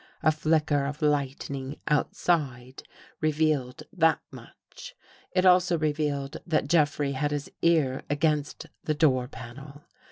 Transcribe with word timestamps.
A 0.23 0.31
flicker 0.31 0.85
of 0.87 1.03
lightning 1.03 1.79
outside, 1.87 2.81
revealed 3.19 3.83
that 3.93 4.19
much. 4.31 4.95
It 5.31 5.45
also 5.45 5.77
revealed 5.77 6.37
that 6.43 6.67
Jeffrey 6.67 7.11
had 7.11 7.29
his 7.29 7.51
ear 7.61 8.01
against 8.09 8.65
the 8.83 8.95
door 8.95 9.27
panel. 9.27 9.83